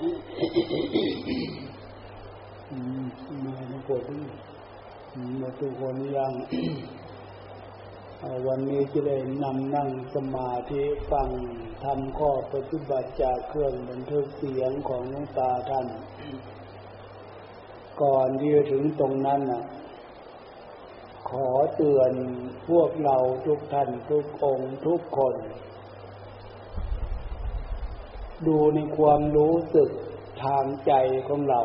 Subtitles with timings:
[0.00, 0.06] มา
[3.70, 4.02] ในกฎ
[5.40, 6.32] มาทุกคนยัง
[8.46, 11.28] วันนี้จะได้นำนั่งสมาธิฟัง
[11.84, 15.86] ทำข้อปฏิบัติจากเครื่องบันทึกเสียงของน้องตาท่าน
[18.02, 19.62] ก่อนที่จะถึงตรงนั้นน่ะ
[21.30, 22.12] ขอเตือน
[22.68, 25.34] พวกเราทุกท่านทุกองทุกคน
[28.46, 29.90] ดูในความรู้สึก
[30.42, 30.92] ทางใจ
[31.28, 31.60] ของเรา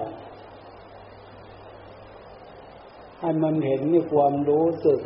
[3.20, 4.99] ให้มันเห็นในความรู้สึก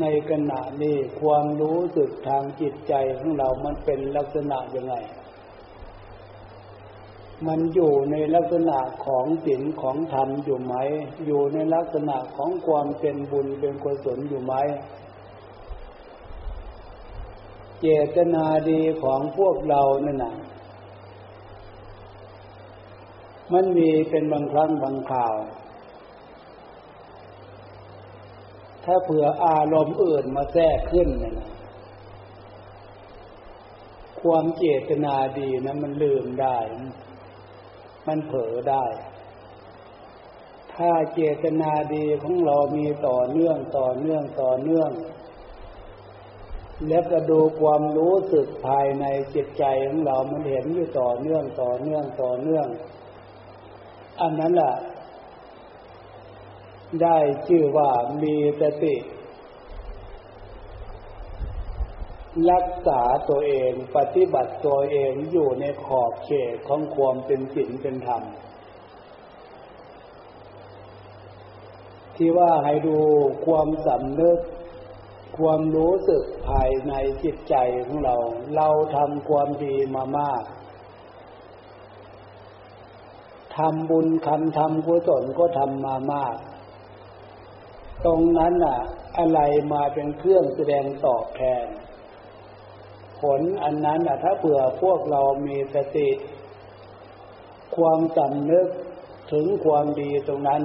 [0.00, 4.94] ในขณะนี้ความรู้สึกทางจิตใจของเรามันเป็นลักษณะยังไง
[7.48, 10.74] มันอยู่ในลักษณะของศีลของธรรมอยู่ไหม
[11.26, 14.54] อยู่ในลักษณะของความเป็นบุญเป็นกุศลอยู่ไหม
[17.80, 17.86] เจ
[18.16, 20.34] ตนาดีของพวกเรานั่นน่ะ
[23.52, 25.36] มันมีเป็นบางครั้งบางข่าว
[28.84, 31.50] ถ้าเผื่ออารมณ์อื่นมาแทรกขึ้นเนี่ยนะ
[34.20, 36.58] ความเจตนาดีนะมันลืมได้
[38.06, 38.84] มันเผลอได้
[40.74, 44.90] ถ้าเจตนาดีของเรามีต่อเนื่องต่อเนื่องต่อเนื่อง
[46.88, 49.04] แล้วก็ดูความรู้สึกภายใน
[49.34, 52.66] จิตใจของเรา มันเห็นอยู่ต่อเนื่องต่อเนื่องต่อเนื่อง
[53.09, 53.09] อั
[54.20, 54.74] อันนั้นแหละ
[57.02, 57.90] ได้ชื่อว่า
[58.22, 58.96] มีสติ
[62.50, 68.22] รักษาตัวเองปฏิบัติตัวเองอยู่ในขอบเขตของความเป็นศีลเป็นธรรม
[72.16, 72.98] ที่ว่าให้ดู
[73.46, 74.38] ความสำนึก
[75.38, 76.92] ความรู้สึกภายใน
[77.24, 77.54] จิตใจ
[77.86, 78.16] ของเรา
[78.56, 80.42] เราทำความดีมามาก
[83.56, 86.36] ทำบุญคำทำกุศลก็ทำมามาก
[88.04, 88.78] ตรงนั้นน่ะ
[89.18, 89.40] อะไร
[89.72, 91.66] มาเป็นเครื่องแสดงตอบแทน
[93.20, 96.10] ผลอันนั้นน่ะถ้าเผื่อพวกเรามีสติ
[97.76, 98.66] ความสำนึก
[99.32, 100.62] ถึงความดีตรงนั้น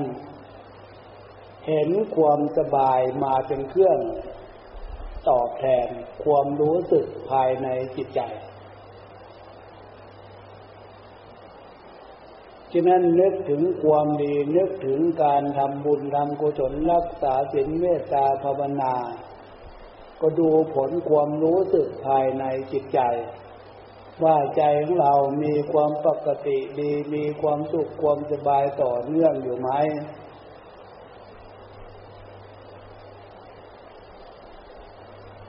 [1.67, 3.99] เห็นความสบายมาเป็นเครื่อง
[5.29, 5.87] ตอบแทน
[6.23, 8.21] ความรู้สึกภายในจิตใจ
[12.77, 18.95] ฉะนั้นนึกถึงความดีนึกถึงการทำบุญทำกุศลรักษาศีลเมตตาภาวนา
[20.21, 22.99] ก็ดูผลความรู้สึกภายในจิตใจ
[24.23, 29.69] ว่าใจของเรามีความปกติดีมีความสุขความสบายต่อเนื่องอยู่ไหม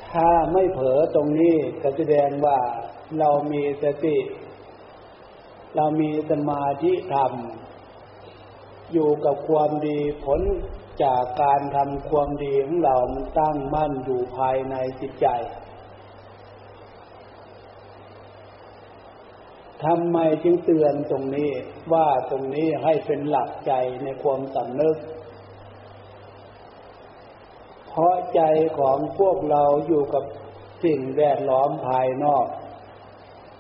[0.06, 2.58] ถ้าไม่เผลอตรงนี้ก็แสดงว่า
[3.18, 4.16] เรามีสติ
[5.76, 7.32] เรามีสมาธิธรรม
[8.92, 10.40] อยู่กับความดีผล
[11.02, 15.28] จากการทำความดีของเรา มันตั้งมั่นอยู่ภายในจิตใจ
[19.84, 21.50] ทำไมจึงเตือนตรงนี้
[21.92, 23.72] ว่าตรงนี้ให้เป็นหลักใจ
[24.02, 24.96] ในความสำนึก
[27.88, 28.42] เพราะใจ
[28.78, 30.24] ของพวกเราอยู่กับ
[30.84, 32.46] สิ่งแวดล้อมภายนอก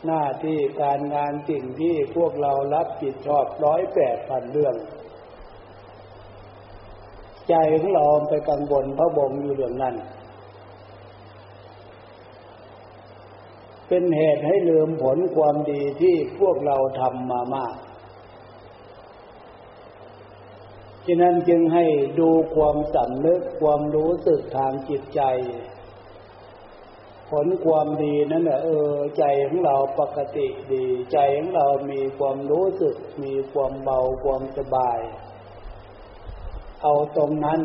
[0.06, 4.76] หน้าที่การงานสิ่งที่พวกเรารับผิดชอบร้อยแปดพันเรื่อง
[7.48, 9.96] ใจของเราไปกังวลพระบงอยู่เรื่องนั้น
[13.88, 17.74] เป็นเหตุให้ลืมผลความดีที่พวกเราทำมามาก
[21.06, 21.84] ฉะนั้นจึงให้
[22.20, 25.20] ดูความสำนึกความรู้สึกทางจิตใจ
[27.30, 35.00] ผลความดีนั้นแหละเออใจของเราปกติดี ใจของเรามีความรู้สึก มีความเบาความสบาย
[36.82, 37.60] เอาตรงนั้น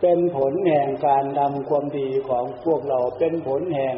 [0.00, 3.96] เป็นผลแห่งการทำความดีของพวกเราเป็นผลแห่ง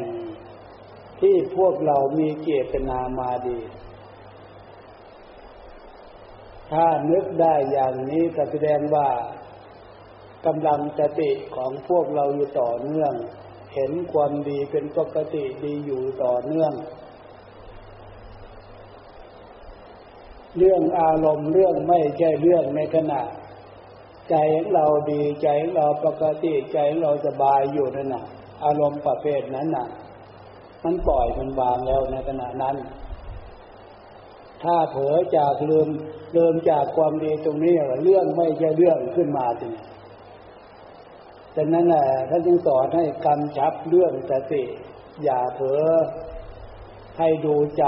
[1.21, 3.59] ที่พวกเรามีเจตนามาดี
[6.71, 9.09] ถ้านึกได้อย่างนี้ก็แสดงว่า
[10.45, 13.13] กำลังสติของพวกเราอยู่ต่อเนื่อง
[13.73, 16.73] เห็นความดีเป็นปกติดีอยู่ต่อเนื่อง
[20.57, 23.21] เรื่องอารมณ์เรื่องไม่ใช่เรื่องในขณะ
[24.29, 24.35] ใจ
[24.73, 28.25] เราดีใจเราปกติใจเราสบายอยู่นั่นน่ะ
[28.65, 29.87] อารมณ์ประเภทนั้นน่ะ
[30.83, 32.75] มันปล่อยมันวางแล้วในขณะนั้น
[34.63, 35.87] ถ้าเผลอจากลืม
[36.35, 39.73] ลืมจากความดีตรงนี้เรื่องไม่ใช่เรื่องขึ้นมาจริง
[41.59, 44.63] ดังนั้นแหละท่านจึงสอนให้กำชับเรื่องสติ
[45.23, 45.87] อย่าเผลอ
[47.17, 47.85] ให้ดูใจ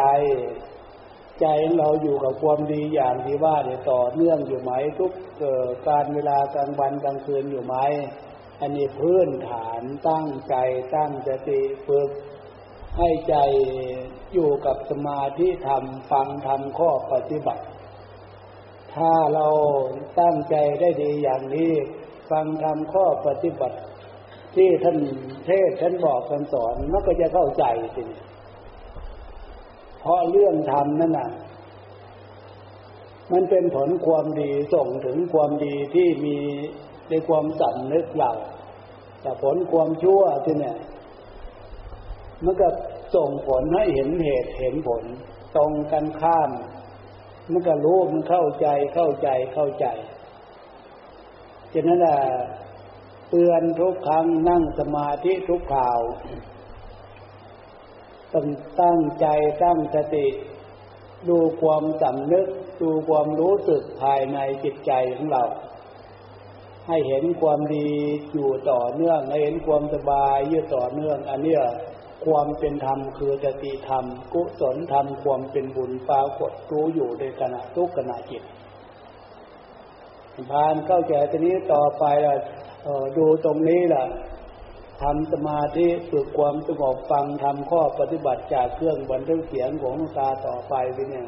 [1.41, 7.75] ใจของเราอยู่กับความดีอย่างที่ว่าเนี่ยต่อเนื่องอยู่ไหม ทุกเกิดการเวลากลางวันกลางคืนอยู่ไหม
[8.61, 10.55] อันนี้พื้นฐานตั้งใจ
[10.95, 12.09] ตั้งสติฝึก
[12.97, 13.35] ให้ใจ
[14.33, 17.65] อยู่กับสมาธิธรรมฟังธรรมข้อปฏิบัติ
[18.95, 19.47] ถ้าเรา
[20.19, 21.73] ตั้งใจได้ดีอย่างนี้
[22.31, 23.77] ฟังธรรมข้อปฏิบัติ
[24.55, 24.97] ที่ท่าน
[25.45, 28.03] เทศท่านบอกท่านสอนมันก็จะเข้าใจสิ
[29.99, 31.29] เพราะเรื่องธรรมนั่นน่ะ
[33.31, 36.37] มันเป็นผลความดีส่งถึงความดีที่มี
[37.09, 38.31] ในความสันนึกเรา
[39.21, 40.77] แต่ผลความชั่วที่เนี่ย
[42.43, 42.67] มันก็
[43.15, 45.03] ส่งผลให้เห็นเหตุเห็นผล
[45.57, 46.51] ตรงกันข้าม
[47.51, 49.85] มันก็รู้มันเข้าใจเข้าใจเข้าใจ
[51.73, 52.19] ฉะนั้นแหละ
[53.29, 55.99] เตือนทุกครั้งนั่งสมาธิทุกข่าว
[58.33, 58.47] ต้อง
[58.81, 59.27] ตั้งใจ
[59.63, 60.27] ตั้งสติ
[61.29, 62.47] ดูความสำนึก
[62.81, 65.43] ดูความรู้สึกภายในจิตใจของเรา
[66.87, 67.89] ให้เห็นความดี
[68.33, 71.63] อยู่ต่อเนื่องให้เห็นความสบายอยู่ต่อเนื่อง อันเนี้ย
[72.25, 78.43] ความเป็นธรรมคือสติธรรม กุศลธรรมความเป็นบุญปรากฏรู้อยู่ในขณะทุกขณะจิต
[80.49, 82.35] พานเข้าใจทีนี้ต่อไปล่ะ
[83.17, 84.03] ดูตรงนี้ล่ะ
[85.01, 91.27] ทำสมาธิฝึกความสงบฟังทำข้อปฏิบัติจากเครื่องบันทึกเสียงของตาต่อไปไปเนี่ย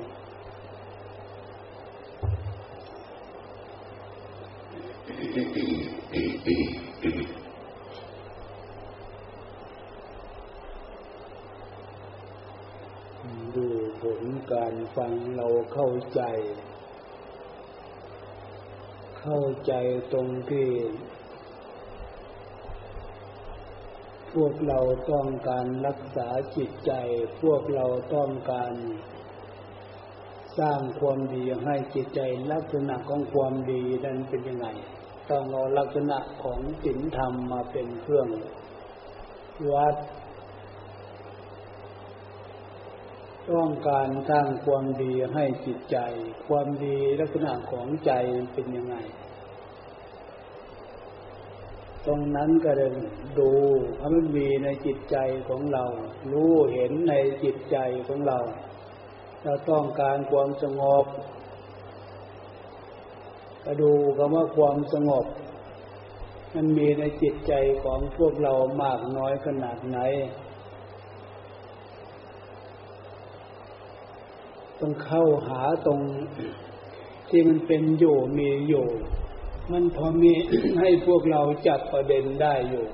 [13.55, 13.67] ดู
[14.01, 16.21] ผลการฟังเราเข้าใจ
[19.23, 19.73] เข้าใจ
[20.13, 20.69] ตรงที่
[24.33, 24.79] พวกเรา
[25.11, 26.91] ต้องการรักษาจิตใจ
[27.43, 27.85] พวกเรา
[28.15, 28.73] ต้องการ
[30.59, 32.19] สร้างความดีให้จิตใจ
[32.51, 34.67] ลักษณะของความดีนั้นเป็นยังไง
[35.29, 38.27] ต้องเอาลักษณะของศีลธรรมมาเป็นเครื่อง
[39.71, 39.95] วัด
[43.51, 45.97] ต้องการสร้างความดีให้จิตใจ
[46.47, 48.11] ความดีลักษณะของใจ
[48.53, 48.95] เป็นยังไง
[52.05, 52.91] ตรงนั้นก็เลย
[53.39, 53.51] ดู
[53.97, 55.17] ให้มันมีในจิตใจ
[55.49, 55.85] ของเรา
[56.31, 57.13] รู้เห็นใน
[57.43, 58.39] จิตใจของเรา
[59.43, 61.05] เราต้องการความสงบ
[63.65, 65.25] ก็ดูคำว่าความสงบ
[66.55, 67.53] มันมีในจิตใจ
[67.83, 68.53] ของพวกเรา
[68.83, 69.99] มากน้อยขนาดไหน
[74.83, 76.00] ต้องเข้าหาตรง
[77.30, 78.85] ที่มันเป็นอยู่มีอยู่
[79.71, 80.31] มันพอมี
[80.80, 82.85] ให้พวกเราจับประเด็นได้อยู่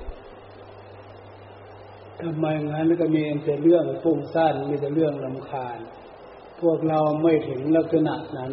[2.20, 5.78] ทำไมงั้นก็มีแต่เรื่องฟุ้งซ่านมีแต่เรื่องลำคาญ
[6.60, 8.52] พวกเราไม่ถึงลักษณะนั้น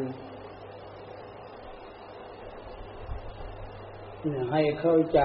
[4.51, 5.19] ให้เข้าใจ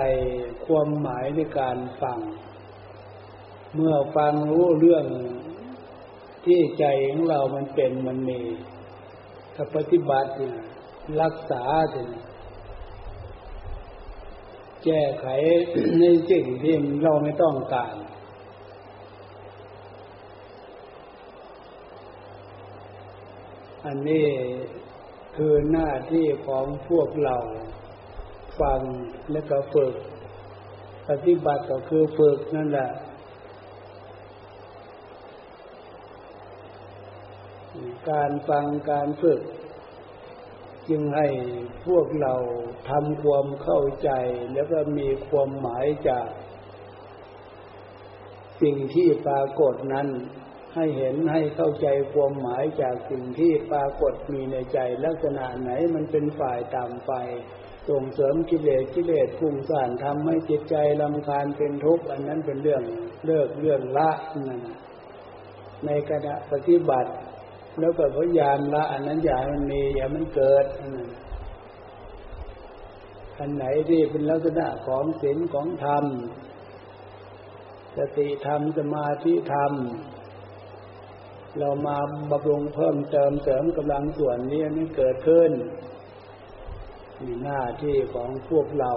[0.66, 2.18] ความหมายในการฟัง
[3.74, 5.06] เมื่อฟังรู้เรื่อง
[6.44, 8.40] ที่ใจของเรามันเป็นมันมี
[9.54, 10.56] ถ้าปฏิบัติเนี่ย
[11.22, 11.62] รักษา
[11.94, 12.08] ถึง
[14.84, 15.26] แก้ไข
[16.00, 17.94] ในสิ่งที่เราไม่ต้องการ
[23.86, 24.26] อันนี้
[25.36, 27.36] คือหน้าที่ของพวกเรา
[28.60, 28.80] ฟัง
[29.32, 29.94] และก็ฝึก
[31.08, 32.90] ปฏิบัติก็คือฝึกนั่นแหละ
[38.10, 39.40] การฟังการฝึก
[40.88, 41.28] จึงให้
[41.86, 42.34] พวกเรา
[42.90, 44.10] ทำความเข้าใจ
[44.52, 46.26] แล้วก็มีความหมายจาก
[48.62, 50.08] สิ่งที่ปรากฏนั้น
[50.74, 57.12] ให้เห็นให้เข้าใจความหมายจากสิ่งที่ปรากฏมีในใจลักษณะไหนมันเป็นฝ่ายตามไป
[57.88, 62.82] ส่งเสริมกิเลสกิเลสฟุ้งซ่านทำให้จิตใจลำคาญเป็นทุกข์อันนั้นเป็นเรื่อง
[63.26, 64.10] เลิกเรื่องละ
[64.48, 64.60] นั่น
[65.86, 67.10] ในขณะปฏิบัติ
[67.80, 70.66] แล้วก็พยายามละอันนั้นอย่ามันมีอย่ามันเกิด
[73.38, 76.04] อันไหนที่เป็นลักษณะของศีลของธรรม
[77.96, 79.72] สติธรรมสมาธิธรรม
[81.58, 81.98] เรามา
[82.30, 85.50] บำรุงเพิ่มเติมเสริมกำลังส่วนนี้นี่เกิดขึ้น
[87.24, 88.92] มีหน้าที่ของพวกเรา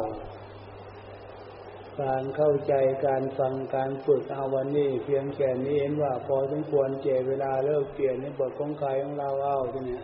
[2.01, 2.73] การเข้าใจ
[3.07, 9.99] การฟังการฝึกเอาวันนี้ เพียงแค่นี้เห็นว่าพอสมควรเจเวลาเลิกเปลี่ยนในบทของกายของเราเอาทีนี้